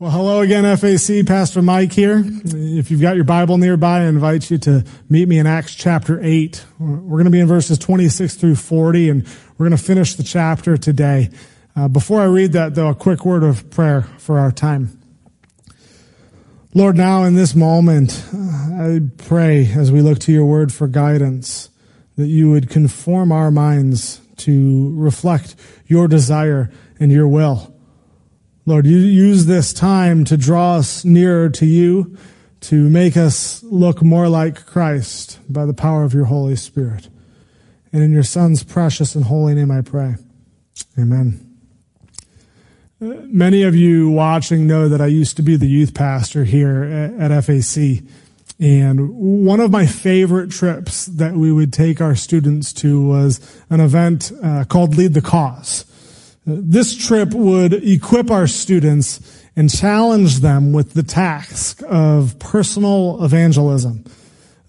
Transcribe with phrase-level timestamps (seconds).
[0.00, 1.26] Well, hello again, FAC.
[1.26, 2.24] Pastor Mike here.
[2.24, 6.18] If you've got your Bible nearby, I invite you to meet me in Acts chapter
[6.22, 6.64] 8.
[6.78, 9.28] We're going to be in verses 26 through 40, and
[9.58, 11.28] we're going to finish the chapter today.
[11.76, 14.98] Uh, before I read that, though, a quick word of prayer for our time.
[16.72, 20.88] Lord, now in this moment, uh, I pray as we look to your word for
[20.88, 21.68] guidance
[22.16, 25.56] that you would conform our minds to reflect
[25.88, 27.69] your desire and your will.
[28.66, 32.16] Lord, you use this time to draw us nearer to you,
[32.60, 37.08] to make us look more like Christ by the power of your Holy Spirit.
[37.92, 40.16] And in your Son's precious and holy name I pray.
[40.98, 41.46] Amen.
[43.00, 46.84] Many of you watching know that I used to be the youth pastor here
[47.18, 48.04] at FAC.
[48.58, 49.08] And
[49.46, 53.40] one of my favorite trips that we would take our students to was
[53.70, 55.86] an event uh, called Lead the Cause.
[56.46, 64.04] This trip would equip our students and challenge them with the task of personal evangelism.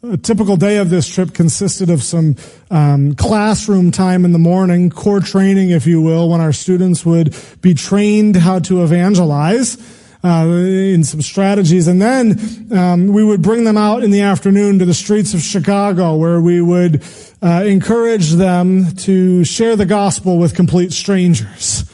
[0.03, 2.35] A typical day of this trip consisted of some
[2.71, 7.35] um, classroom time in the morning, core training, if you will, when our students would
[7.61, 9.77] be trained how to evangelize
[10.23, 11.87] uh, in some strategies.
[11.87, 15.41] And then um, we would bring them out in the afternoon to the streets of
[15.41, 17.03] Chicago where we would
[17.41, 21.89] uh, encourage them to share the gospel with complete strangers.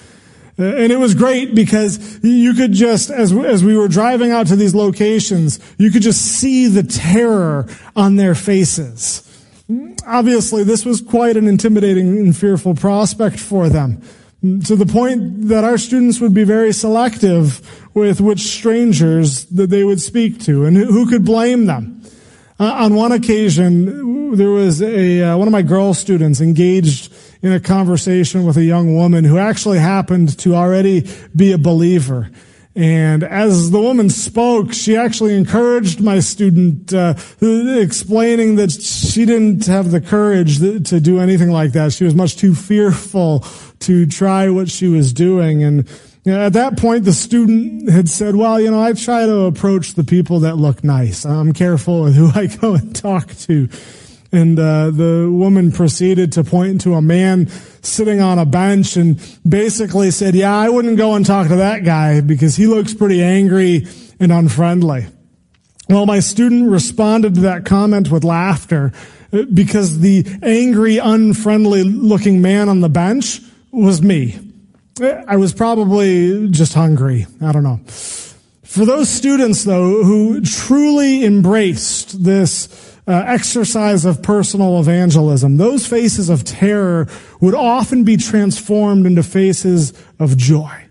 [0.60, 4.48] Uh, and it was great because you could just, as, as we were driving out
[4.48, 9.24] to these locations, you could just see the terror on their faces.
[10.06, 14.02] Obviously, this was quite an intimidating and fearful prospect for them
[14.42, 19.84] to the point that our students would be very selective with which strangers that they
[19.84, 22.02] would speak to and who could blame them.
[22.60, 27.52] Uh, on one occasion, there was a, uh, one of my girl students engaged in
[27.52, 32.30] a conversation with a young woman who actually happened to already be a believer.
[32.76, 39.66] And as the woman spoke, she actually encouraged my student, uh, explaining that she didn't
[39.66, 41.94] have the courage to do anything like that.
[41.94, 43.44] She was much too fearful
[43.80, 45.64] to try what she was doing.
[45.64, 45.88] And
[46.28, 49.46] you know, at that point, the student had said, well, you know, I try to
[49.46, 51.26] approach the people that look nice.
[51.26, 53.70] I'm careful with who I go and talk to.
[54.32, 57.48] And uh, the woman proceeded to point to a man
[57.82, 61.86] sitting on a bench and basically said, yeah, I wouldn't go and talk to that
[61.86, 63.88] guy because he looks pretty angry
[64.20, 65.08] and unfriendly.
[65.90, 68.92] Well, my student responded to that comment with laughter
[69.32, 73.40] uh, because the angry, unfriendly looking man on the bench
[73.78, 74.40] was me.
[75.02, 77.28] I was probably just hungry.
[77.42, 77.80] I don't know.
[78.64, 86.30] For those students, though, who truly embraced this uh, exercise of personal evangelism, those faces
[86.30, 87.08] of terror
[87.40, 90.88] would often be transformed into faces of joy.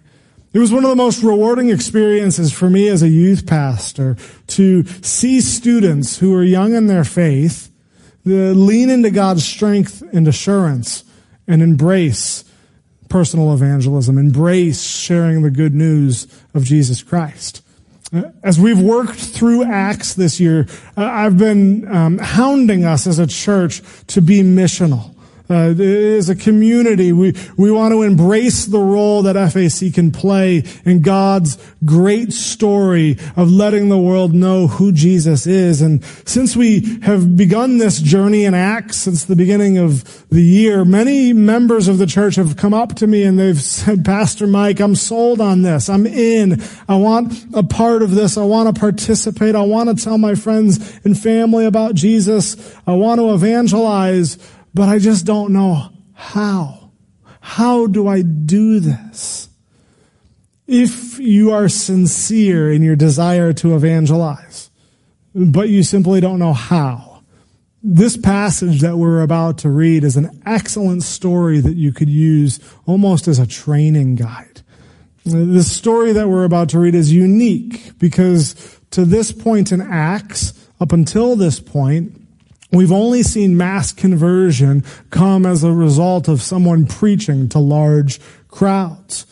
[0.53, 4.17] It was one of the most rewarding experiences for me as a youth pastor
[4.47, 7.71] to see students who are young in their faith
[8.25, 11.05] lean into God's strength and assurance
[11.47, 12.46] and embrace
[13.09, 17.63] personal evangelism, embrace sharing the good news of Jesus Christ.
[18.13, 23.19] Uh, as we've worked through Acts this year, uh, I've been um, hounding us as
[23.19, 25.16] a church to be missional.
[25.49, 30.65] Uh, as a community, we, we want to embrace the role that FAC can play
[30.85, 35.81] in God's great story of letting the world know who Jesus is.
[35.81, 40.85] And since we have begun this journey in Acts since the beginning of the year,
[40.85, 44.81] many members of the church have come up to me and they've said, Pastor Mike,
[44.81, 45.89] I'm sold on this.
[45.89, 46.63] I'm in.
[46.89, 48.37] I want a part of this.
[48.37, 49.55] I want to participate.
[49.55, 52.75] I want to tell my friends and family about Jesus.
[52.87, 54.39] I want to evangelize
[54.77, 56.91] but I just don't know how.
[57.41, 59.49] How do I do this?
[60.67, 64.71] If you are sincere in your desire to evangelize,
[65.35, 67.23] but you simply don't know how,
[67.83, 72.61] this passage that we're about to read is an excellent story that you could use
[72.85, 74.61] almost as a training guide.
[75.25, 80.53] The story that we're about to read is unique because to this point in Acts,
[80.81, 82.26] up until this point,
[82.77, 89.25] We've only seen mass conversion come as a result of someone preaching to large crowds.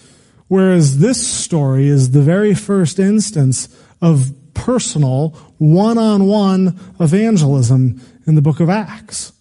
[0.48, 3.68] Whereas this story is the very first instance
[4.00, 9.32] of personal, one-on-one evangelism in the book of Acts.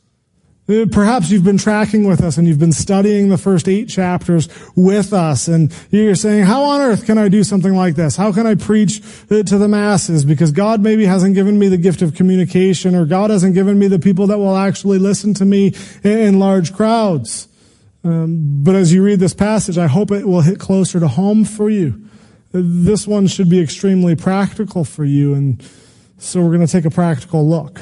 [0.70, 4.48] Uh, perhaps you've been tracking with us and you've been studying the first eight chapters
[4.78, 8.16] with us and you're saying, how on earth can I do something like this?
[8.16, 10.24] How can I preach uh, to the masses?
[10.24, 13.90] Because God maybe hasn't given me the gift of communication or God hasn't given me
[13.90, 17.50] the people that will actually listen to me in large crowds.
[18.06, 21.44] Um, but as you read this passage, I hope it will hit closer to home
[21.44, 22.08] for you.
[22.54, 25.34] this one should be extremely practical for you.
[25.34, 25.62] And
[26.20, 27.82] so we're going to take a practical look.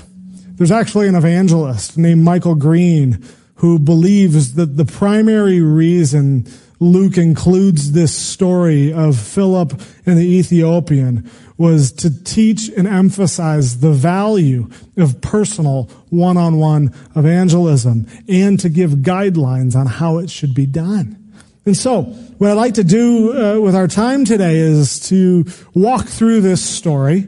[0.61, 3.25] There's actually an evangelist named Michael Green
[3.55, 6.45] who believes that the primary reason
[6.79, 9.71] Luke includes this story of Philip
[10.05, 11.27] and the Ethiopian
[11.57, 19.75] was to teach and emphasize the value of personal one-on-one evangelism and to give guidelines
[19.75, 21.33] on how it should be done.
[21.65, 25.43] And so, what I'd like to do uh, with our time today is to
[25.73, 27.27] walk through this story,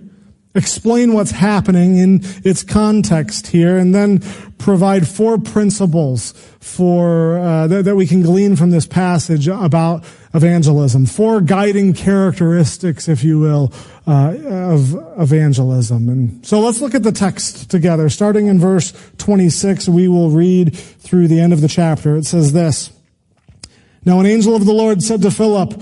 [0.56, 4.20] explain what's happening in its context here, and then
[4.58, 11.06] provide four principles for uh, that, that we can glean from this passage about evangelism.
[11.06, 13.74] Four guiding characteristics, if you will,
[14.08, 16.10] uh, of evangelism.
[16.10, 18.10] And so let's look at the text together.
[18.10, 22.16] Starting in verse 26, we will read through the end of the chapter.
[22.16, 22.92] It says this.
[24.06, 25.82] Now an angel of the Lord said to Philip,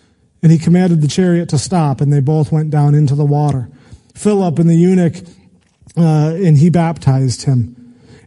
[0.43, 3.69] And he commanded the chariot to stop, and they both went down into the water.
[4.15, 5.15] Philip and the eunuch,
[5.97, 7.75] uh, and he baptized him.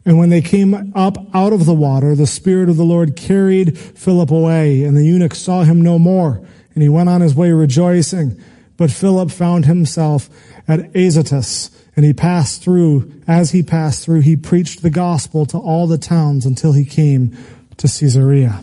[0.04, 3.78] And when they came up out of the water, the Spirit of the Lord carried
[3.78, 7.52] Philip away, and the eunuch saw him no more, and he went on his way
[7.52, 8.40] rejoicing.
[8.76, 10.28] But Philip found himself
[10.68, 15.58] at Azotus, and he passed through, as he passed through, he preached the gospel to
[15.58, 17.36] all the towns until he came
[17.76, 18.62] to Caesarea.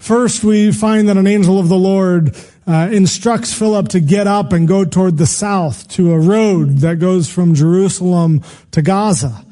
[0.00, 2.34] First, we find that an angel of the Lord
[2.66, 6.98] uh, instructs Philip to get up and go toward the south to a road that
[6.98, 9.44] goes from Jerusalem to Gaza.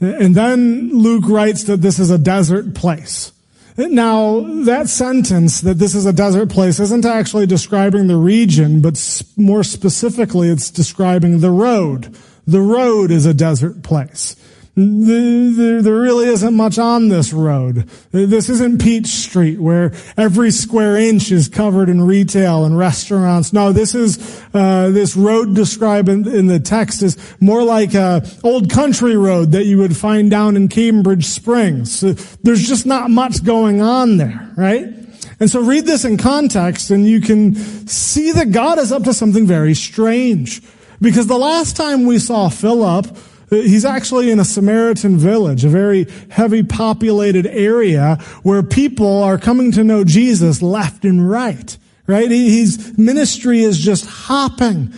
[0.00, 3.32] And then Luke writes that this is a desert place.
[3.76, 9.22] Now, that sentence that this is a desert place isn't actually describing the region, but
[9.36, 12.16] more specifically, it's describing the road.
[12.46, 14.34] The road is a desert place.
[14.76, 17.88] There, there really isn't much on this road.
[18.10, 23.52] This isn't Peach Street where every square inch is covered in retail and restaurants.
[23.52, 28.26] No, this is, uh, this road described in, in, the text is more like a
[28.42, 32.00] old country road that you would find down in Cambridge Springs.
[32.42, 34.92] There's just not much going on there, right?
[35.38, 37.54] And so read this in context and you can
[37.86, 40.62] see that God is up to something very strange.
[41.00, 43.16] Because the last time we saw Philip,
[43.62, 49.72] He's actually in a Samaritan village, a very heavy populated area where people are coming
[49.72, 52.30] to know Jesus left and right, right?
[52.30, 54.92] His ministry is just hopping.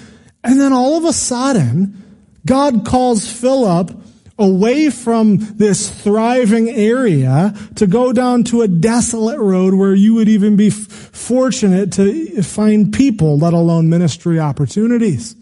[0.45, 2.03] And then all of a sudden,
[2.45, 3.91] God calls Philip
[4.39, 10.29] away from this thriving area to go down to a desolate road where you would
[10.29, 15.35] even be f- fortunate to find people, let alone ministry opportunities.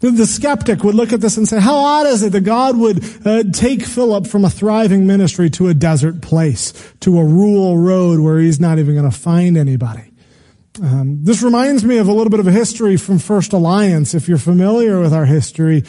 [0.00, 3.04] The skeptic would look at this and say, how odd is it that God would
[3.26, 8.20] uh, take Philip from a thriving ministry to a desert place, to a rural road
[8.20, 10.12] where he's not even going to find anybody?
[10.80, 14.14] Um, this reminds me of a little bit of a history from First Alliance.
[14.14, 15.82] If you're familiar with our history,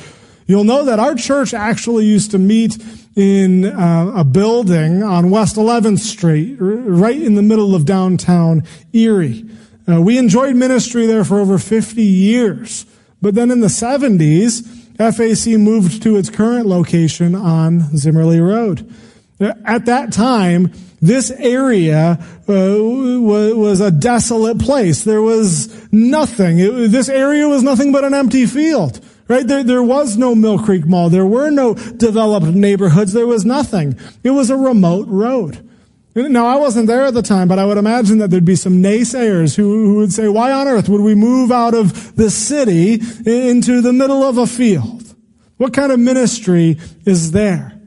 [0.47, 2.83] you'll know that our church actually used to meet
[3.15, 9.47] in uh, a building on West 11th Street, right in the middle of downtown Erie.
[9.87, 12.87] Uh, we enjoyed ministry there for over 50 years.
[13.21, 14.65] But then in the 70s,
[14.97, 18.93] FAC moved to its current location on Zimmerly Road.
[19.39, 25.03] At that time, this area uh, was a desolate place.
[25.03, 26.59] There was nothing.
[26.59, 28.99] It, this area was nothing but an empty field.
[29.29, 29.45] Right?
[29.45, 31.09] There, there was no Mill Creek Mall.
[31.09, 33.13] There were no developed neighborhoods.
[33.13, 33.97] There was nothing.
[34.23, 35.68] It was a remote road.
[36.15, 38.81] Now, I wasn't there at the time, but I would imagine that there'd be some
[38.81, 42.95] naysayers who, who would say, why on earth would we move out of the city
[43.25, 45.15] into the middle of a field?
[45.57, 47.79] What kind of ministry is there?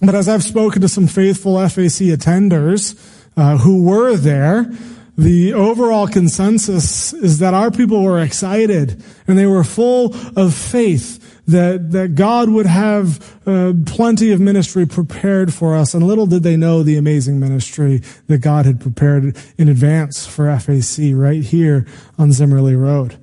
[0.00, 2.94] But as I've spoken to some faithful FAC attenders
[3.36, 4.70] uh, who were there,
[5.18, 11.25] the overall consensus is that our people were excited and they were full of faith
[11.46, 15.94] that, that God would have uh, plenty of ministry prepared for us.
[15.94, 20.54] And little did they know the amazing ministry that God had prepared in advance for
[20.58, 21.86] FAC right here
[22.18, 23.16] on Zimmerly Road.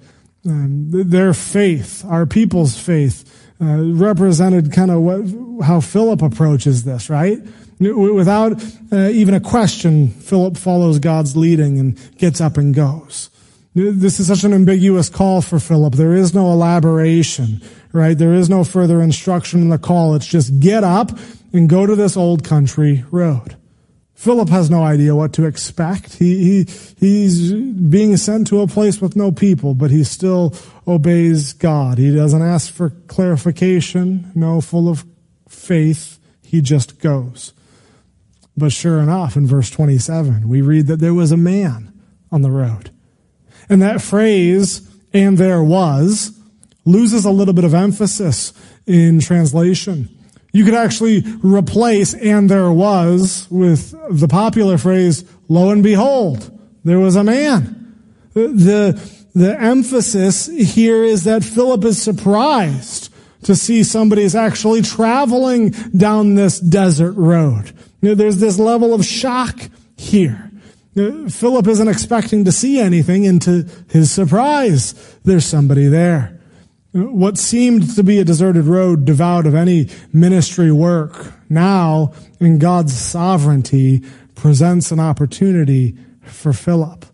[0.46, 3.30] Um, their faith, our people's faith,
[3.62, 7.40] uh, represented kind of what, how Philip approaches this, right?
[7.80, 13.30] Without uh, even a question, Philip follows God's leading and gets up and goes.
[13.76, 15.96] This is such an ambiguous call for Philip.
[15.96, 17.62] There is no elaboration,
[17.92, 18.16] right?
[18.16, 20.14] There is no further instruction in the call.
[20.14, 21.12] It's just get up
[21.52, 23.56] and go to this old country road.
[24.14, 26.14] Philip has no idea what to expect.
[26.14, 30.56] He, he, he's being sent to a place with no people, but he still
[30.88, 31.98] obeys God.
[31.98, 35.04] He doesn't ask for clarification, no, full of
[35.50, 36.20] faith.
[36.42, 37.54] He just goes.
[38.56, 41.92] But sure enough, in verse 27, we read that there was a man
[42.32, 42.93] on the road.
[43.70, 46.38] And that phrase, and there was,
[46.86, 48.54] loses a little bit of emphasis
[48.86, 50.10] in translation.
[50.52, 56.52] You could actually replace and there was with the popular phrase, lo and behold,
[56.84, 57.96] there was a man.
[58.34, 59.02] The,
[59.34, 63.12] the emphasis here is that Philip is surprised
[63.44, 67.72] to see somebody is actually traveling down this desert road.
[68.02, 69.60] There's this level of shock
[69.98, 70.52] here.
[70.94, 76.40] Philip isn't expecting to see anything, and to his surprise, there's somebody there.
[76.92, 82.94] What seemed to be a deserted road devoid of any ministry work now, in God's
[82.94, 84.04] sovereignty,
[84.36, 87.06] presents an opportunity for Philip.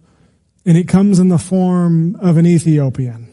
[0.65, 3.28] And it comes in the form of an Ethiopian.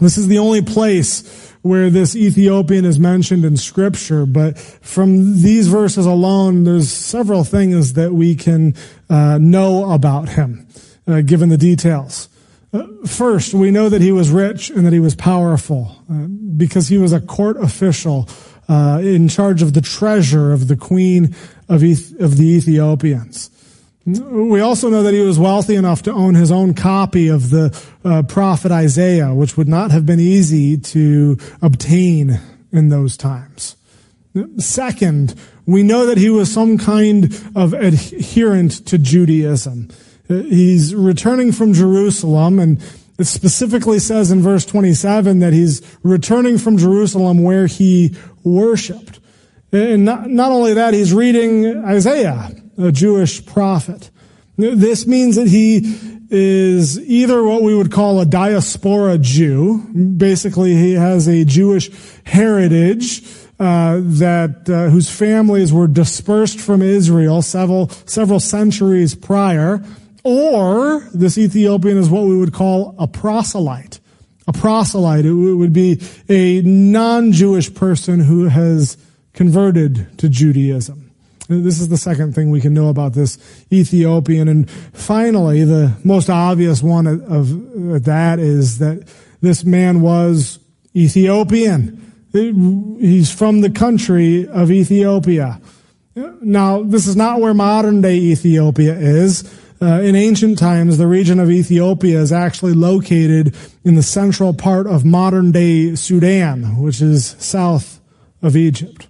[0.00, 5.68] This is the only place where this Ethiopian is mentioned in scripture, but from these
[5.68, 8.74] verses alone, there's several things that we can
[9.10, 10.66] uh, know about him,
[11.06, 12.28] uh, given the details.
[12.72, 16.26] Uh, first, we know that he was rich and that he was powerful uh,
[16.56, 18.28] because he was a court official
[18.68, 21.34] uh, in charge of the treasure of the queen
[21.68, 23.50] of, Eth- of the Ethiopians.
[24.18, 27.78] We also know that he was wealthy enough to own his own copy of the
[28.04, 32.40] uh, prophet Isaiah, which would not have been easy to obtain
[32.72, 33.76] in those times.
[34.58, 35.34] Second,
[35.66, 37.24] we know that he was some kind
[37.54, 39.88] of adherent to Judaism.
[40.28, 42.80] He's returning from Jerusalem and
[43.18, 49.20] it specifically says in verse 27 that he's returning from Jerusalem where he worshiped.
[49.72, 52.50] And not, not only that, he's reading Isaiah,
[52.82, 54.10] a Jewish prophet.
[54.56, 55.80] This means that he
[56.30, 59.78] is either what we would call a diaspora Jew.
[60.16, 61.90] Basically, he has a Jewish
[62.24, 63.22] heritage
[63.58, 69.84] uh, that uh, whose families were dispersed from Israel several several centuries prior,
[70.24, 74.00] or this Ethiopian is what we would call a proselyte.
[74.46, 78.96] A proselyte it would be a non-Jewish person who has
[79.32, 81.09] converted to Judaism.
[81.50, 83.36] This is the second thing we can know about this
[83.72, 84.46] Ethiopian.
[84.46, 89.08] And finally, the most obvious one of that is that
[89.40, 90.60] this man was
[90.94, 91.96] Ethiopian.
[92.32, 95.60] He's from the country of Ethiopia.
[96.14, 99.42] Now, this is not where modern day Ethiopia is.
[99.82, 104.86] Uh, in ancient times, the region of Ethiopia is actually located in the central part
[104.86, 108.00] of modern day Sudan, which is south
[108.40, 109.08] of Egypt.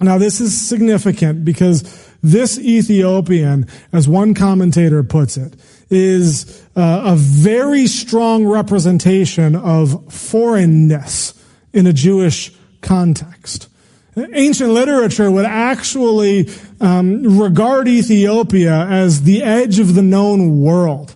[0.00, 5.54] Now this is significant because this Ethiopian, as one commentator puts it,
[5.90, 11.34] is uh, a very strong representation of foreignness
[11.72, 13.68] in a Jewish context.
[14.16, 21.14] Ancient literature would actually um, regard Ethiopia as the edge of the known world.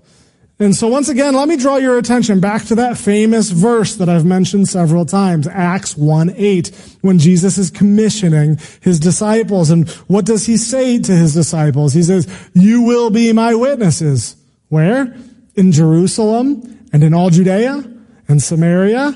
[0.60, 4.08] And so once again, let me draw your attention back to that famous verse that
[4.08, 9.70] I've mentioned several times, Acts 1-8, when Jesus is commissioning his disciples.
[9.70, 11.92] And what does he say to his disciples?
[11.92, 14.36] He says, you will be my witnesses.
[14.68, 15.16] Where?
[15.56, 17.82] In Jerusalem and in all Judea
[18.28, 19.12] and Samaria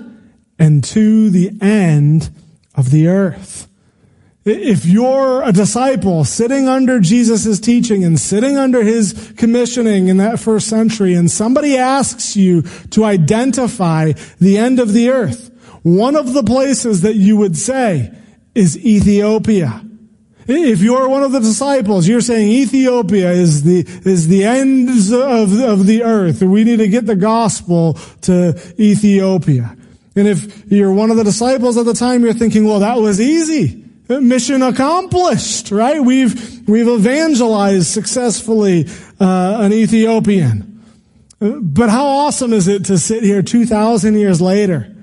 [0.59, 2.31] and to the end
[2.75, 3.68] of the earth.
[4.45, 10.41] If you're a disciple sitting under Jesus' teaching and sitting under his commissioning in that
[10.41, 15.51] first century and somebody asks you to identify the end of the earth,
[15.83, 18.13] One of the places that you would say
[18.55, 19.85] is Ethiopia.
[20.47, 25.59] If you're one of the disciples, you're saying Ethiopia is the, is the ends of,
[25.61, 26.43] of the earth.
[26.43, 29.77] We need to get the gospel to Ethiopia.
[30.17, 33.21] And if you're one of the disciples at the time, you're thinking, well, that was
[33.21, 33.88] easy.
[34.09, 36.03] Mission accomplished, right?
[36.03, 38.87] We've, we've evangelized successfully,
[39.21, 40.83] uh, an Ethiopian.
[41.39, 44.95] But how awesome is it to sit here 2,000 years later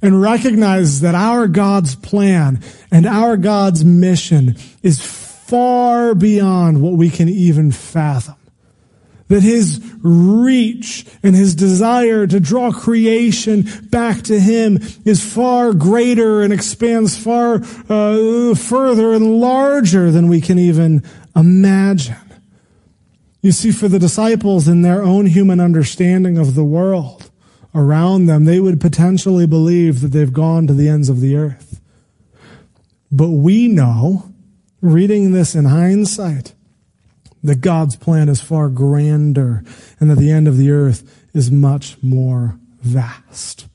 [0.00, 7.10] and recognize that our God's plan and our God's mission is far beyond what we
[7.10, 8.37] can even fathom.
[9.28, 16.40] That his reach and his desire to draw creation back to him is far greater
[16.40, 17.56] and expands far
[17.90, 21.02] uh, further and larger than we can even
[21.36, 22.16] imagine.
[23.42, 27.30] You see, for the disciples in their own human understanding of the world,
[27.74, 31.80] around them, they would potentially believe that they've gone to the ends of the earth.
[33.10, 34.32] But we know,
[34.80, 36.54] reading this in hindsight,
[37.42, 39.62] that God's plan is far grander
[40.00, 43.68] and that the end of the earth is much more vast.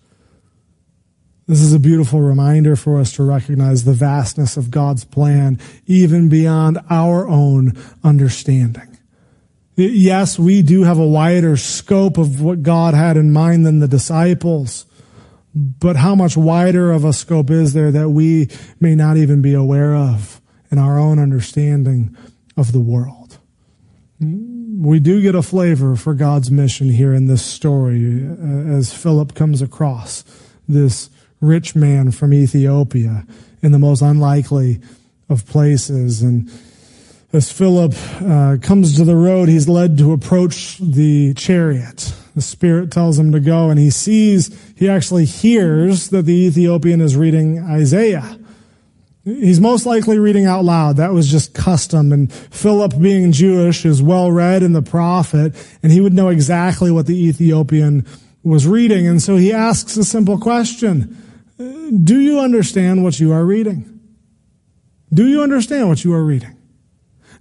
[1.48, 6.29] This is a beautiful reminder for us to recognize the vastness of God's plan even
[6.29, 8.98] beyond our own understanding.
[9.75, 13.88] Yes, we do have a wider scope of what God had in mind than the
[13.88, 14.86] disciples.
[15.55, 19.53] But how much wider of a scope is there that we may not even be
[19.53, 20.41] aware of
[20.72, 22.15] in our own understanding
[22.55, 23.23] of the world?
[24.24, 29.36] We do get a flavor for God's mission here in this story uh, as Philip
[29.36, 30.24] comes across
[30.68, 31.10] this
[31.42, 33.25] rich man from Ethiopia
[33.62, 34.82] in the most unlikely
[35.30, 36.22] of places.
[36.22, 36.50] And
[37.32, 42.13] as Philip uh, comes to the road, he's led to approach the chariot.
[42.36, 47.01] The Spirit tells him to go, and he sees, he actually hears that the Ethiopian
[47.01, 48.39] is reading Isaiah.
[49.25, 50.98] He's most likely reading out loud.
[50.98, 52.12] That was just custom.
[52.12, 56.91] And Philip, being Jewish, is well read in the prophet, and he would know exactly
[56.91, 58.06] what the Ethiopian
[58.43, 59.08] was reading.
[59.08, 61.17] And so he asks a simple question
[61.58, 63.89] Do you understand what you are reading?
[65.13, 66.58] Do you understand what you are reading?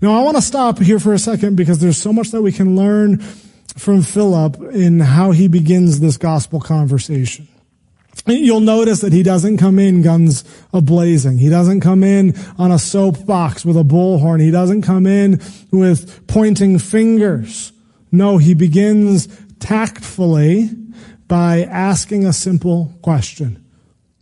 [0.00, 2.52] Now, I want to stop here for a second because there's so much that we
[2.52, 3.18] can learn
[3.76, 7.48] from Philip in how he begins this gospel conversation.
[8.26, 11.38] You'll notice that he doesn't come in guns ablazing.
[11.38, 14.40] He doesn't come in on a soapbox with a bullhorn.
[14.40, 17.72] He doesn't come in with pointing fingers.
[18.12, 20.70] No, he begins tactfully
[21.26, 23.64] by asking a simple question.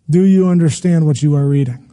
[0.09, 1.91] Do you understand what you are reading?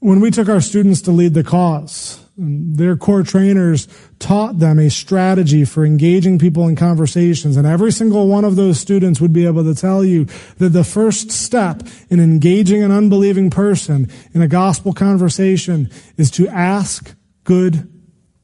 [0.00, 3.86] When we took our students to lead the cause, their core trainers
[4.18, 7.56] taught them a strategy for engaging people in conversations.
[7.56, 10.24] And every single one of those students would be able to tell you
[10.56, 16.48] that the first step in engaging an unbelieving person in a gospel conversation is to
[16.48, 17.14] ask
[17.44, 17.90] good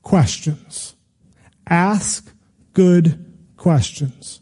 [0.03, 0.95] questions.
[1.67, 2.31] Ask
[2.75, 3.25] good
[3.57, 4.41] questions.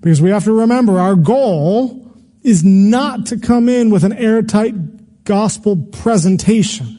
[0.00, 2.10] Because we have to remember our goal
[2.42, 6.97] is not to come in with an airtight gospel presentation.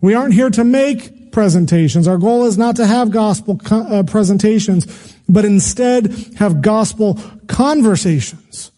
[0.00, 2.08] We aren't here to make presentations.
[2.08, 8.72] Our goal is not to have gospel uh, presentations, but instead have gospel conversations.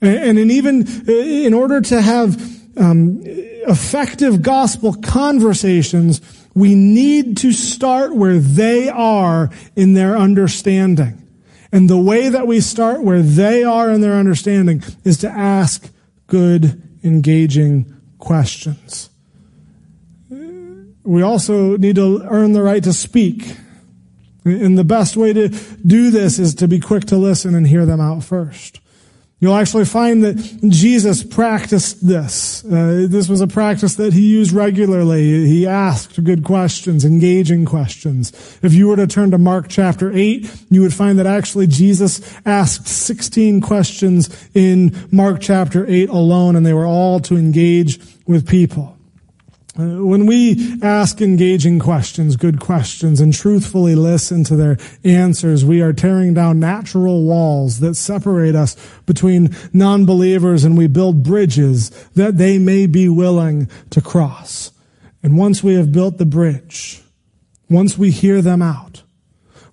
[0.00, 2.36] And, and even uh, in order to have
[2.76, 6.20] um, effective gospel conversations,
[6.54, 11.18] we need to start where they are in their understanding.
[11.72, 15.90] And the way that we start where they are in their understanding is to ask
[16.26, 19.08] good, engaging questions
[21.04, 23.56] we also need to earn the right to speak.
[24.44, 27.86] And the best way to do this is to be quick to listen and hear
[27.86, 28.80] them out first.
[29.42, 30.36] You'll actually find that
[30.68, 32.64] Jesus practiced this.
[32.64, 35.48] Uh, this was a practice that he used regularly.
[35.48, 38.32] He asked good questions, engaging questions.
[38.62, 42.20] If you were to turn to Mark chapter 8, you would find that actually Jesus
[42.46, 48.46] asked 16 questions in Mark chapter 8 alone, and they were all to engage with
[48.46, 48.96] people.
[49.78, 55.80] Uh, when we ask engaging questions, good questions, and truthfully listen to their answers, we
[55.80, 62.36] are tearing down natural walls that separate us between non-believers and we build bridges that
[62.36, 64.72] they may be willing to cross.
[65.22, 67.02] And once we have built the bridge,
[67.70, 69.02] once we hear them out,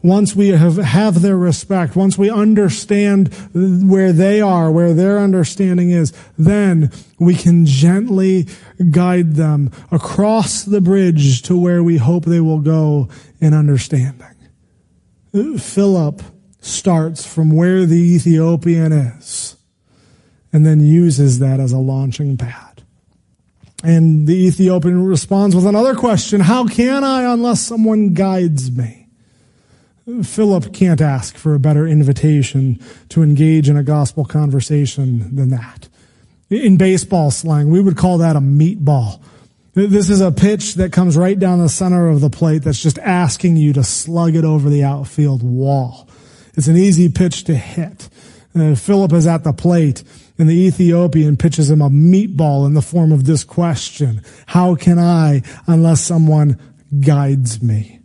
[0.01, 5.91] once we have, have their respect, once we understand where they are, where their understanding
[5.91, 8.47] is, then we can gently
[8.91, 13.09] guide them across the bridge to where we hope they will go
[13.41, 14.25] in understanding.
[15.57, 16.21] Philip
[16.62, 19.55] starts from where the Ethiopian is.
[20.51, 22.81] and then uses that as a launching pad.
[23.83, 28.98] And the Ethiopian responds with another question How can I unless someone guides me?
[30.24, 35.88] Philip can't ask for a better invitation to engage in a gospel conversation than that.
[36.50, 39.22] In baseball slang, we would call that a meatball.
[39.74, 42.98] This is a pitch that comes right down the center of the plate that's just
[43.00, 46.10] asking you to slug it over the outfield wall.
[46.56, 48.10] It's an easy pitch to hit.
[48.56, 50.04] Uh, Philip is at the plate
[50.39, 54.22] and the Ethiopian pitches him a meatball in the form of this question.
[54.48, 56.60] How can I unless someone
[57.00, 57.98] guides me?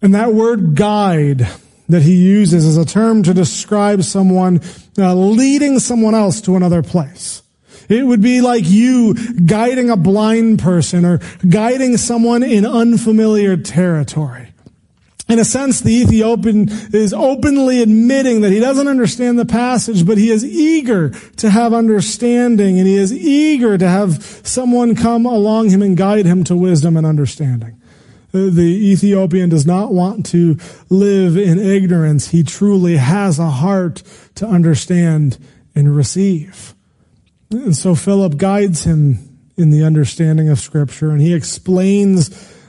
[0.00, 1.48] And that word guide
[1.88, 4.60] that he uses is a term to describe someone
[4.98, 7.42] uh, leading someone else to another place.
[7.88, 14.48] It would be like you guiding a blind person or guiding someone in unfamiliar territory.
[15.28, 20.16] In a sense, the Ethiopian is openly admitting that he doesn't understand the passage, but
[20.16, 25.68] he is eager to have understanding and he is eager to have someone come along
[25.68, 27.77] him and guide him to wisdom and understanding.
[28.32, 30.58] The Ethiopian does not want to
[30.90, 32.28] live in ignorance.
[32.28, 34.02] He truly has a heart
[34.34, 35.38] to understand
[35.74, 36.74] and receive.
[37.50, 42.28] And so Philip guides him in the understanding of scripture and he explains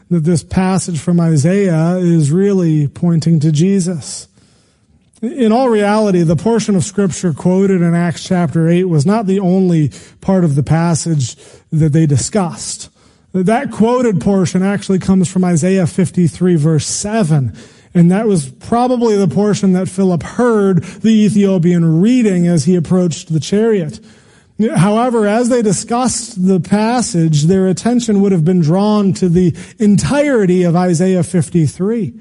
[0.10, 4.28] that this passage from Isaiah is really pointing to Jesus.
[5.22, 9.40] In all reality, the portion of scripture quoted in Acts chapter 8 was not the
[9.40, 9.92] only
[10.22, 11.36] part of the passage
[11.72, 12.90] that they discussed.
[13.34, 17.56] That quoted portion actually comes from Isaiah 53 verse 7.
[17.94, 23.34] And that was probably the portion that Philip heard the Ethiopian reading as he approached
[23.34, 24.00] the chariot.
[24.76, 30.64] However, as they discussed the passage, their attention would have been drawn to the entirety
[30.64, 32.14] of Isaiah 53.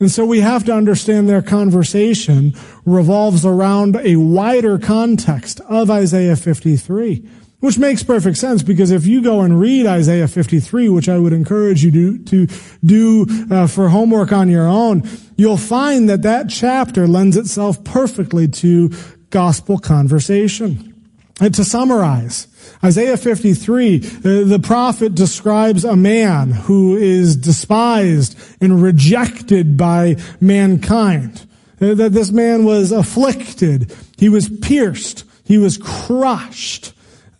[0.00, 6.36] And so we have to understand their conversation revolves around a wider context of Isaiah
[6.36, 7.28] 53.
[7.60, 11.32] Which makes perfect sense because if you go and read Isaiah 53, which I would
[11.32, 12.46] encourage you to, to
[12.84, 18.46] do uh, for homework on your own, you'll find that that chapter lends itself perfectly
[18.46, 18.92] to
[19.30, 20.94] gospel conversation.
[21.40, 22.46] And to summarize,
[22.82, 24.00] Isaiah 53, uh,
[24.44, 31.44] the prophet describes a man who is despised and rejected by mankind.
[31.80, 33.94] Uh, that this man was afflicted.
[34.16, 35.24] He was pierced.
[35.44, 36.92] He was crushed.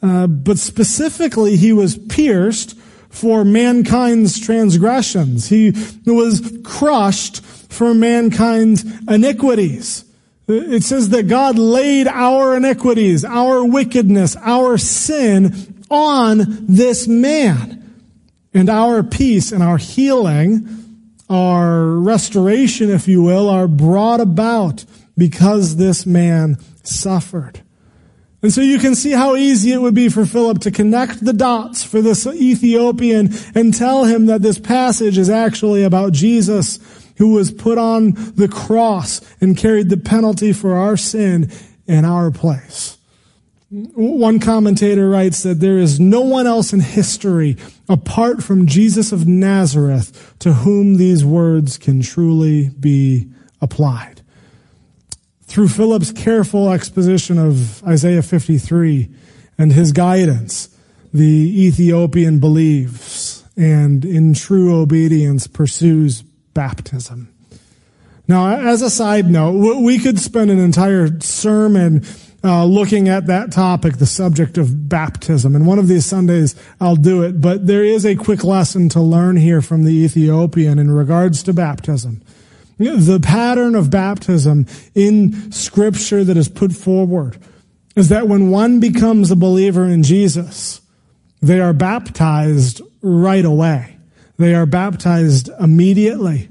[0.03, 5.49] Uh, but specifically, he was pierced for mankind's transgressions.
[5.49, 5.73] He
[6.07, 10.05] was crushed for mankind's iniquities.
[10.47, 17.75] It says that God laid our iniquities, our wickedness, our sin on this man.
[18.55, 20.67] And our peace and our healing,
[21.29, 24.85] our restoration, if you will, are brought about
[25.17, 27.61] because this man suffered.
[28.40, 31.33] And so you can see how easy it would be for Philip to connect the
[31.33, 36.79] dots for this Ethiopian and tell him that this passage is actually about Jesus
[37.16, 41.51] who was put on the cross and carried the penalty for our sin
[41.88, 42.96] in our place.
[43.70, 47.57] One commentator writes that there is no one else in history
[47.88, 53.29] apart from Jesus of Nazareth to whom these words can truly be
[53.61, 54.17] applied.
[55.49, 59.09] Through Philip's careful exposition of Isaiah 53
[59.57, 60.69] and his guidance,
[61.13, 66.21] the Ethiopian believes and in true obedience pursues
[66.53, 67.33] baptism.
[68.29, 72.05] Now, as a side note, we could spend an entire sermon
[72.45, 75.57] uh, looking at that topic, the subject of baptism.
[75.57, 77.41] And one of these Sundays, I'll do it.
[77.41, 81.55] But there is a quick lesson to learn here from the Ethiopian in regards to
[81.55, 82.21] baptism.
[82.79, 87.38] The pattern of baptism in Scripture that is put forward
[87.97, 90.81] is that when one becomes a believer in Jesus,
[91.43, 93.99] they are baptized right away.
[94.37, 96.49] They are baptized immediately.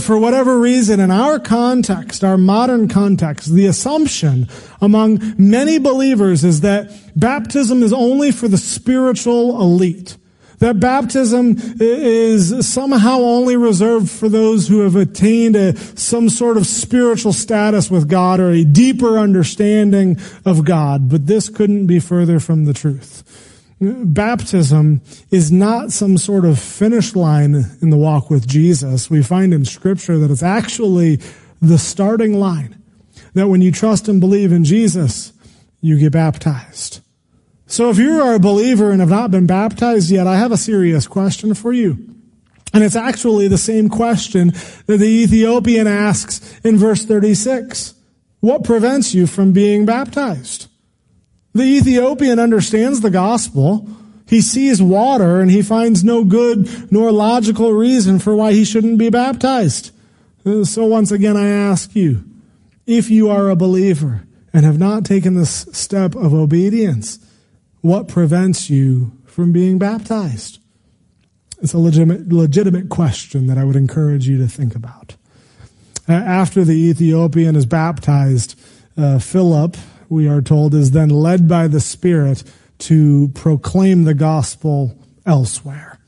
[0.00, 4.48] For whatever reason, in our context, our modern context, the assumption
[4.82, 10.16] among many believers is that baptism is only for the spiritual elite.
[10.58, 16.66] That baptism is somehow only reserved for those who have attained a, some sort of
[16.66, 21.08] spiritual status with God or a deeper understanding of God.
[21.08, 23.24] But this couldn't be further from the truth
[23.80, 29.08] baptism is not some sort of finish line in the walk with Jesus.
[29.08, 31.20] We find in scripture that it's actually
[31.60, 32.76] the starting line.
[33.34, 35.32] That when you trust and believe in Jesus,
[35.80, 37.00] you get baptized.
[37.70, 40.56] So if you are a believer and have not been baptized yet, I have a
[40.56, 42.14] serious question for you.
[42.72, 44.48] And it's actually the same question
[44.86, 47.94] that the Ethiopian asks in verse 36.
[48.40, 50.66] What prevents you from being baptized?
[51.52, 53.86] The Ethiopian understands the gospel.
[54.26, 58.98] He sees water and he finds no good nor logical reason for why he shouldn't
[58.98, 59.90] be baptized.
[60.64, 62.24] So once again, I ask you,
[62.86, 67.18] if you are a believer and have not taken this step of obedience,
[67.80, 70.58] what prevents you from being baptized?
[71.60, 75.16] It's a legitimate, legitimate question that I would encourage you to think about.
[76.06, 78.58] After the Ethiopian is baptized,
[78.96, 79.76] uh, Philip,
[80.08, 82.44] we are told, is then led by the Spirit
[82.78, 85.98] to proclaim the gospel elsewhere.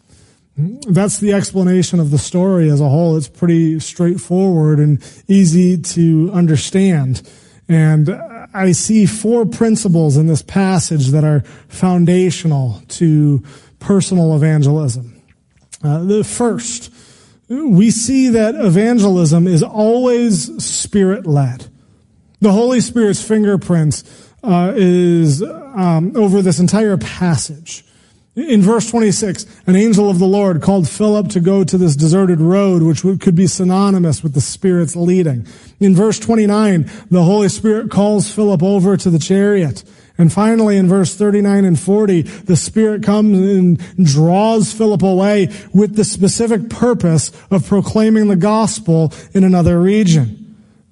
[0.56, 3.16] That's the explanation of the story as a whole.
[3.16, 7.28] It's pretty straightforward and easy to understand.
[7.68, 8.08] And
[8.52, 13.42] I see four principles in this passage that are foundational to
[13.78, 15.20] personal evangelism.
[15.82, 16.92] Uh, the first,
[17.48, 21.66] we see that evangelism is always spirit led.
[22.40, 24.04] The Holy Spirit's fingerprints
[24.42, 27.84] uh, is um, over this entire passage.
[28.48, 32.40] In verse 26, an angel of the Lord called Philip to go to this deserted
[32.40, 35.46] road, which could be synonymous with the Spirit's leading.
[35.78, 39.84] In verse 29, the Holy Spirit calls Philip over to the chariot.
[40.16, 45.96] And finally, in verse 39 and 40, the Spirit comes and draws Philip away with
[45.96, 50.39] the specific purpose of proclaiming the gospel in another region.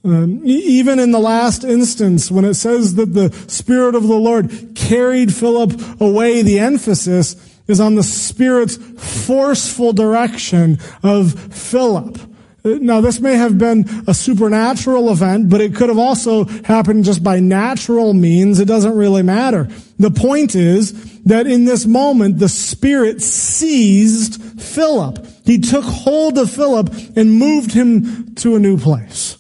[0.05, 4.73] Um, even in the last instance, when it says that the Spirit of the Lord
[4.75, 12.19] carried Philip away, the emphasis is on the Spirit's forceful direction of Philip.
[12.65, 17.23] Now, this may have been a supernatural event, but it could have also happened just
[17.23, 18.61] by natural means.
[18.61, 19.69] It doesn't really matter.
[19.99, 25.25] The point is that in this moment, the Spirit seized Philip.
[25.45, 29.38] He took hold of Philip and moved him to a new place.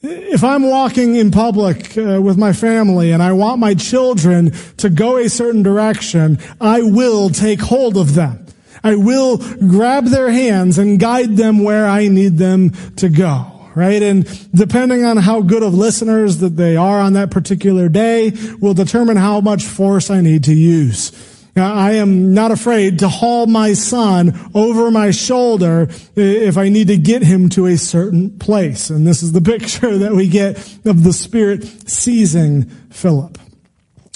[0.00, 4.90] If I'm walking in public uh, with my family and I want my children to
[4.90, 8.46] go a certain direction, I will take hold of them.
[8.84, 13.54] I will grab their hands and guide them where I need them to go.
[13.74, 14.02] Right?
[14.02, 18.74] And depending on how good of listeners that they are on that particular day will
[18.74, 21.37] determine how much force I need to use.
[21.58, 26.86] Now, I am not afraid to haul my son over my shoulder if I need
[26.86, 28.90] to get him to a certain place.
[28.90, 33.38] And this is the picture that we get of the Spirit seizing Philip.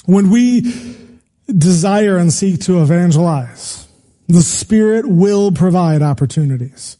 [0.05, 0.95] When we
[1.47, 3.89] desire and seek to evangelize,
[4.29, 6.97] the Spirit will provide opportunities.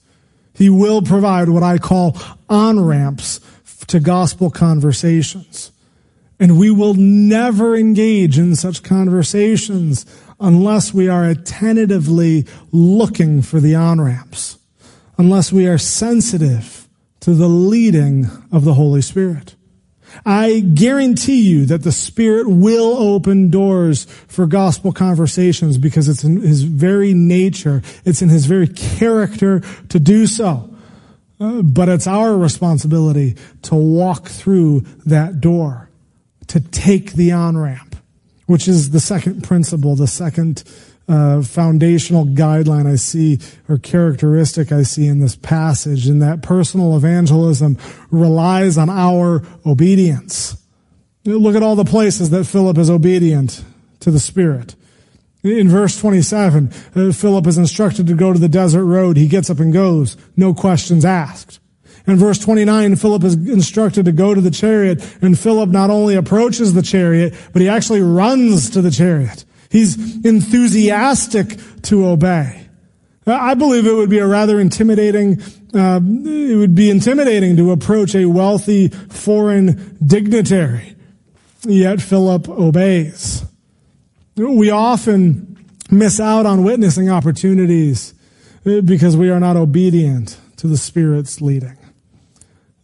[0.54, 2.18] He will provide what I call
[2.50, 3.40] on ramps
[3.88, 5.72] to gospel conversations.
[6.38, 10.06] And we will never engage in such conversations
[10.44, 14.60] unless we are attentively looking for the on ramps,
[15.18, 16.88] unless we are sensitive
[17.22, 19.56] to the leading of the Holy Spirit.
[20.26, 26.42] I guarantee you that the Spirit will open doors for gospel conversations because it's in
[26.42, 27.82] His very nature.
[28.06, 30.70] It's in His very character to do so.
[31.40, 35.90] Uh, but it's our responsibility to walk through that door,
[36.48, 37.93] to take the on-ramp,
[38.46, 40.64] which is the second principle, the second
[41.08, 46.96] uh, foundational guideline I see or characteristic I see in this passage, and that personal
[46.96, 47.78] evangelism
[48.12, 50.58] relies on our obedience.
[51.26, 53.64] Look at all the places that Philip is obedient
[54.02, 54.76] to the Spirit.
[55.44, 59.18] In verse 27, uh, Philip is instructed to go to the desert road.
[59.18, 60.16] He gets up and goes.
[60.38, 61.60] No questions asked.
[62.06, 66.16] In verse 29, Philip is instructed to go to the chariot, and Philip not only
[66.16, 69.46] approaches the chariot, but he actually runs to the chariot.
[69.70, 72.68] He's enthusiastic to obey.
[73.26, 75.42] I believe it would be a rather intimidating,
[75.74, 80.96] uh, it would be intimidating to approach a wealthy foreign dignitary.
[81.66, 83.46] Yet Philip obeys.
[84.36, 85.58] We often
[85.90, 88.14] miss out on witnessing opportunities
[88.64, 91.78] because we are not obedient to the Spirit's leading.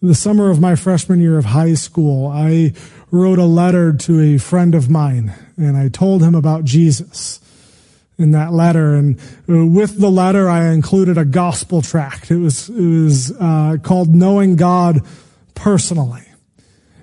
[0.01, 2.71] The summer of my freshman year of high school, I
[3.11, 7.41] wrote a letter to a friend of mine and I told him about Jesus
[8.17, 8.95] in that letter.
[8.95, 12.31] And uh, with the letter, I included a gospel tract.
[12.31, 15.01] It was, it was uh, called Knowing God
[15.53, 16.23] Personally.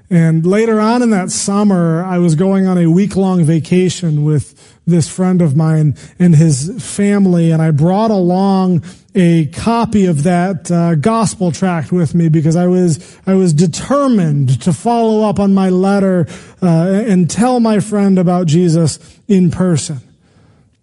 [0.08, 4.54] And later on in that summer, I was going on a week long vacation with
[4.86, 8.84] this friend of mine and his family, and I brought along
[9.16, 14.62] a copy of that uh, gospel tract with me because I was I was determined
[14.62, 16.26] to follow up on my letter
[16.62, 20.05] uh, and tell my friend about Jesus in person.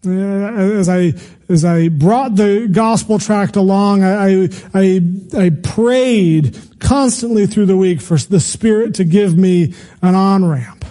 [0.06, 1.14] As I
[1.48, 5.02] as I brought the gospel tract along, I, I
[5.38, 10.84] I prayed constantly through the week for the Spirit to give me an on ramp.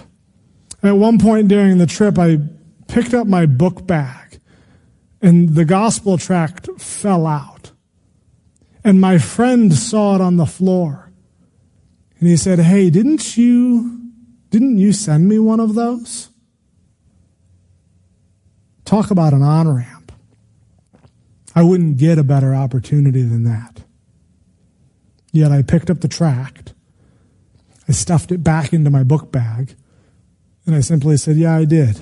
[0.81, 2.39] At one point during the trip, I
[2.87, 4.23] picked up my book bag
[5.23, 7.71] and the gospel tract fell out.
[8.83, 11.11] And my friend saw it on the floor.
[12.19, 14.01] And he said, Hey, didn't you,
[14.49, 16.29] didn't you send me one of those?
[18.93, 20.11] Talk about an on ramp.
[21.55, 23.81] I wouldn't get a better opportunity than that.
[25.31, 26.75] Yet I picked up the tract.
[27.89, 29.73] I stuffed it back into my book bag.
[30.67, 32.01] And I simply said, Yeah, I did.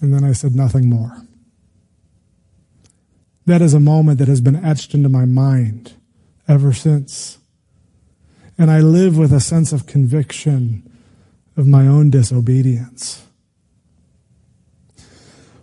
[0.00, 1.26] And then I said nothing more.
[3.46, 5.94] That is a moment that has been etched into my mind
[6.46, 7.38] ever since.
[8.56, 10.88] And I live with a sense of conviction
[11.56, 13.26] of my own disobedience.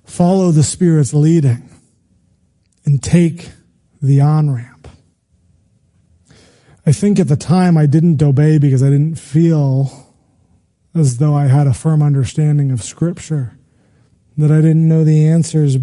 [0.10, 1.70] Follow the Spirit's leading
[2.84, 3.52] and take
[4.02, 4.88] the on ramp.
[6.84, 10.12] I think at the time I didn't obey because I didn't feel
[10.96, 13.58] as though I had a firm understanding of Scripture,
[14.36, 15.78] that I didn't know the answers,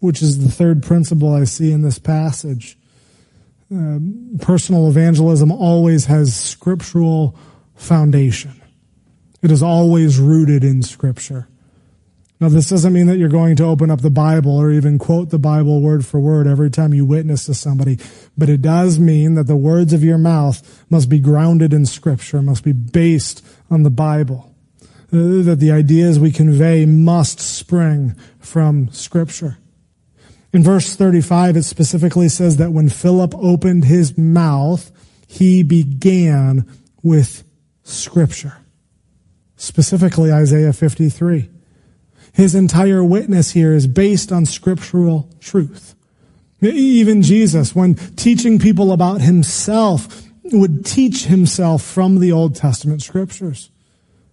[0.00, 2.78] which is the third principle I see in this passage.
[3.72, 3.98] Uh,
[4.40, 7.38] personal evangelism always has scriptural
[7.74, 8.60] foundation.
[9.42, 11.48] It is always rooted in Scripture.
[12.42, 15.30] Now, this doesn't mean that you're going to open up the Bible or even quote
[15.30, 18.00] the Bible word for word every time you witness to somebody,
[18.36, 22.42] but it does mean that the words of your mouth must be grounded in Scripture,
[22.42, 24.52] must be based on the Bible.
[25.12, 29.58] Uh, that the ideas we convey must spring from Scripture.
[30.52, 34.90] In verse 35, it specifically says that when Philip opened his mouth,
[35.28, 36.66] he began
[37.04, 37.44] with
[37.84, 38.56] Scripture.
[39.54, 41.48] Specifically, Isaiah 53.
[42.32, 45.94] His entire witness here is based on scriptural truth.
[46.62, 53.70] Even Jesus, when teaching people about himself, would teach himself from the Old Testament scriptures.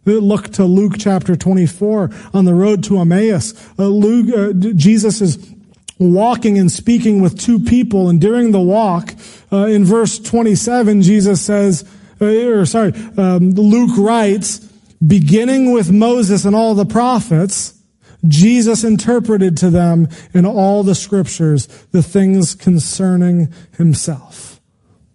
[0.05, 3.53] Look to Luke chapter 24 on the road to Emmaus.
[3.77, 5.53] Uh, Luke, uh, Jesus is
[5.99, 9.13] walking and speaking with two people, and during the walk,
[9.51, 11.87] uh, in verse 27, Jesus says,
[12.21, 14.59] uh, or sorry, um, Luke writes,
[15.05, 17.78] beginning with Moses and all the prophets,
[18.27, 24.59] Jesus interpreted to them in all the scriptures the things concerning himself.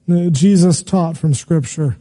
[0.08, 1.96] Jesus taught from scripture.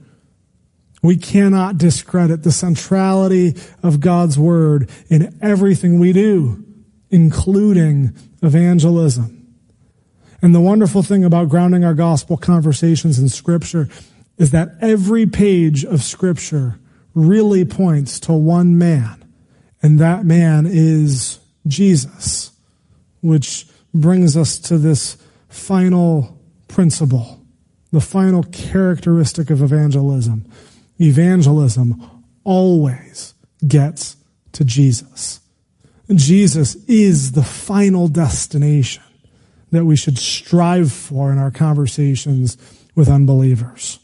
[1.02, 6.64] We cannot discredit the centrality of God's word in everything we do,
[7.10, 9.40] including evangelism.
[10.42, 13.90] And the wonderful thing about grounding our gospel conversations in scripture
[14.38, 16.80] is that every page of scripture
[17.14, 19.23] really points to one man
[19.84, 22.52] and that man is Jesus,
[23.22, 25.18] which brings us to this
[25.50, 27.42] final principle,
[27.92, 30.46] the final characteristic of evangelism.
[31.00, 32.10] Evangelism
[32.46, 33.34] always
[33.68, 34.16] gets
[34.54, 35.42] to Jesus.
[36.14, 39.04] Jesus is the final destination
[39.72, 42.58] that we should strive for in our conversations
[42.96, 44.00] with unbelievers.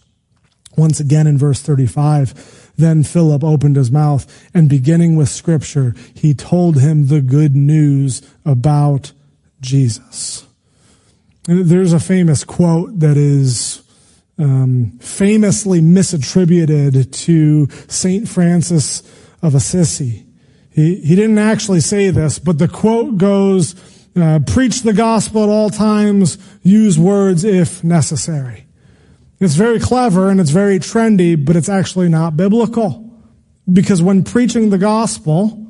[0.78, 6.34] Once again in verse 35, then Philip opened his mouth and beginning with scripture, he
[6.34, 9.12] told him the good news about
[9.62, 10.46] Jesus.
[11.44, 13.82] There's a famous quote that is
[14.38, 19.04] um, famously misattributed to Saint Francis
[19.42, 20.26] of Assisi.
[20.70, 23.76] He, he didn't actually say this, but the quote goes,
[24.16, 28.66] uh, preach the gospel at all times, use words if necessary.
[29.40, 33.10] It's very clever and it's very trendy, but it's actually not biblical.
[33.72, 35.66] Because when preaching the gospel,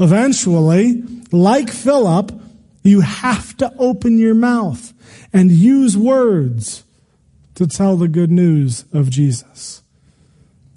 [0.00, 2.32] eventually, like Philip,
[2.82, 4.92] you have to open your mouth
[5.32, 6.84] and use words
[7.54, 9.82] to tell the good news of Jesus.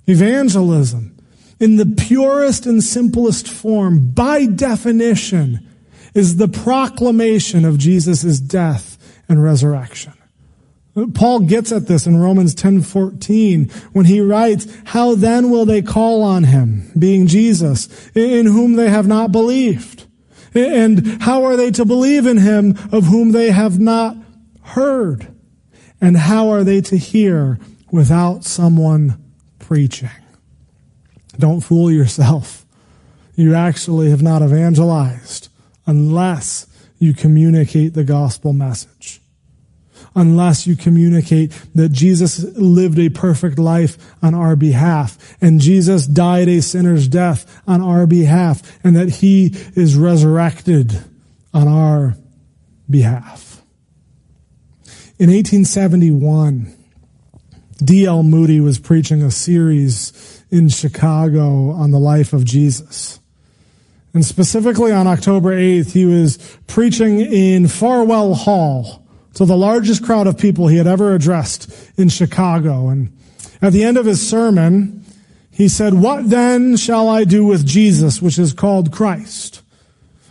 [0.08, 1.18] Evangelism,
[1.60, 5.68] in the purest and simplest form, by definition,
[6.14, 10.14] is the proclamation of Jesus' death and resurrection.
[11.14, 16.24] Paul gets at this in Romans 10:14 when he writes, "How then will they call
[16.24, 20.06] on him, being Jesus, in whom they have not believed?
[20.54, 24.16] And how are they to believe in him of whom they have not
[24.62, 25.28] heard?
[26.00, 27.60] And how are they to hear
[27.92, 29.16] without someone
[29.60, 30.10] preaching?"
[31.38, 32.66] Don't fool yourself.
[33.36, 35.50] You actually have not evangelized
[35.86, 36.68] unless
[37.00, 39.20] you communicate the gospel message
[40.16, 46.48] unless you communicate that Jesus lived a perfect life on our behalf and Jesus died
[46.48, 51.04] a sinner's death on our behalf and that he is resurrected
[51.54, 52.16] on our
[52.90, 53.62] behalf.
[55.18, 56.74] In 1871,
[57.84, 58.24] D.L.
[58.24, 63.20] Moody was preaching a series in Chicago on the life of Jesus.
[64.14, 66.38] And specifically on October 8th, he was
[66.68, 69.05] preaching in Farwell Hall
[69.36, 72.90] to the largest crowd of people he had ever addressed in Chicago.
[72.90, 73.16] And
[73.62, 75.06] at the end of his sermon,
[75.52, 79.62] he said, What then shall I do with Jesus, which is called Christ?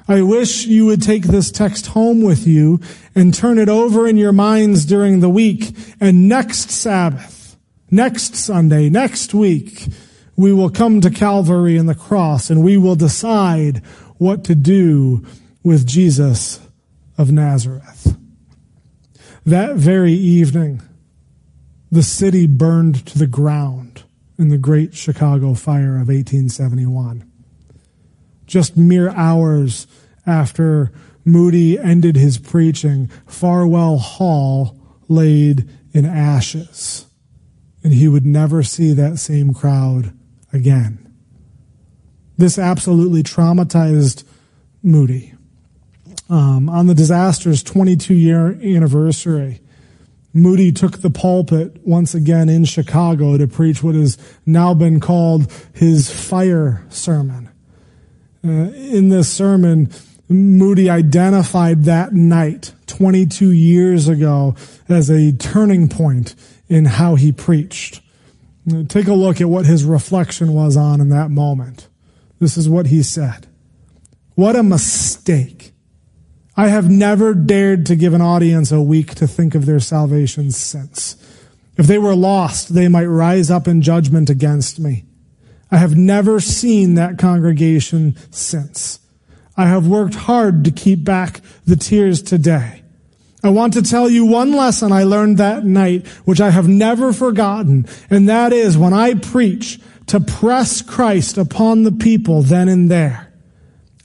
[0.06, 2.80] I wish you would take this text home with you
[3.14, 5.74] and turn it over in your minds during the week.
[5.98, 7.56] And next Sabbath,
[7.90, 9.86] next Sunday, next week,
[10.36, 13.78] we will come to Calvary and the cross and we will decide
[14.18, 15.24] what to do
[15.62, 16.60] with Jesus
[17.16, 18.14] of Nazareth.
[19.46, 20.80] That very evening,
[21.92, 24.04] the city burned to the ground
[24.38, 27.30] in the Great Chicago Fire of 1871.
[28.46, 29.86] Just mere hours
[30.26, 30.92] after
[31.26, 34.78] Moody ended his preaching, Farwell Hall
[35.08, 37.04] laid in ashes,
[37.82, 40.16] and he would never see that same crowd
[40.54, 41.14] again.
[42.38, 44.24] This absolutely traumatized
[44.82, 45.33] Moody.
[46.30, 49.60] Um, on the disaster's 22 year anniversary,
[50.32, 55.52] Moody took the pulpit once again in Chicago to preach what has now been called
[55.72, 57.48] his fire sermon.
[58.44, 59.90] Uh, in this sermon,
[60.28, 64.56] Moody identified that night 22 years ago
[64.88, 66.34] as a turning point
[66.68, 68.00] in how he preached.
[68.88, 71.88] Take a look at what his reflection was on in that moment.
[72.40, 73.46] This is what he said.
[74.34, 75.53] What a mistake.
[76.56, 80.52] I have never dared to give an audience a week to think of their salvation
[80.52, 81.16] since.
[81.76, 85.04] If they were lost, they might rise up in judgment against me.
[85.70, 89.00] I have never seen that congregation since.
[89.56, 92.82] I have worked hard to keep back the tears today.
[93.42, 97.12] I want to tell you one lesson I learned that night, which I have never
[97.12, 102.90] forgotten, and that is when I preach to press Christ upon the people then and
[102.90, 103.33] there.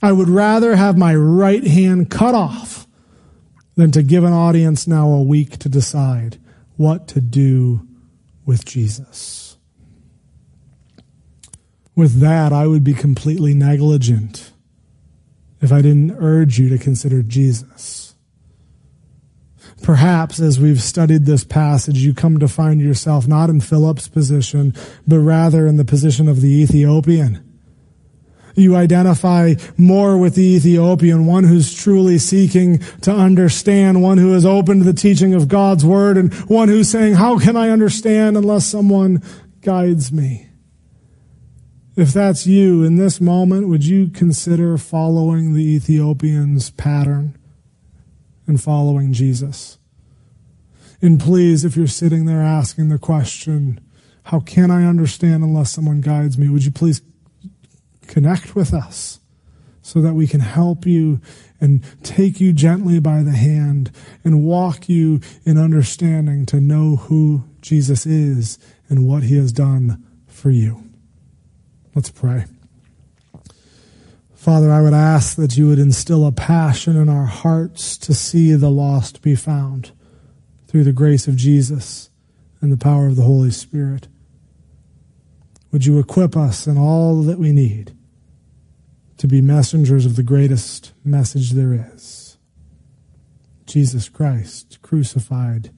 [0.02, 2.86] I would rather have my right hand cut off
[3.76, 6.38] than to give an audience now a week to decide
[6.76, 7.86] what to do
[8.46, 9.58] with Jesus.
[11.94, 14.52] With that, I would be completely negligent
[15.60, 18.14] if I didn't urge you to consider Jesus.
[19.82, 24.74] Perhaps as we've studied this passage, you come to find yourself not in Philip's position,
[25.06, 27.49] but rather in the position of the Ethiopian.
[28.54, 34.44] You identify more with the Ethiopian, one who's truly seeking to understand, one who is
[34.44, 38.36] open to the teaching of God's word, and one who's saying, how can I understand
[38.36, 39.22] unless someone
[39.60, 40.48] guides me?
[41.96, 47.36] If that's you in this moment, would you consider following the Ethiopian's pattern?
[48.50, 49.78] and following Jesus.
[51.00, 53.80] And please, if you're sitting there asking the question,
[54.24, 56.50] how can I understand unless someone guides me?
[56.50, 57.00] Would you please
[58.10, 59.20] connect with us
[59.82, 61.20] so that we can help you
[61.60, 63.90] and take you gently by the hand
[64.24, 68.58] and walk you in understanding to know who Jesus is
[68.88, 70.82] and what he has done for you.
[71.94, 72.44] Let's pray.
[74.34, 78.52] Father, I would ask that you would instill a passion in our hearts to see
[78.52, 79.92] the lost be found
[80.66, 82.10] through the grace of Jesus
[82.60, 84.08] and the power of the Holy Spirit.
[85.72, 87.94] Would you equip us in all that we need
[89.20, 92.38] to be messengers of the greatest message there is
[93.66, 95.70] Jesus Christ, crucified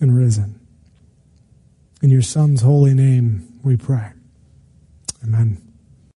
[0.00, 0.60] and risen.
[2.00, 4.12] In your Son's holy name we pray.
[5.24, 5.69] Amen.